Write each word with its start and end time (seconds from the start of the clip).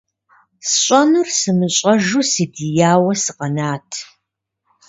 СщӀэнур 0.69 1.27
сымыщӀэжу, 1.37 2.23
сыдияуэ 2.31 3.13
сыкъэнат. 3.23 3.89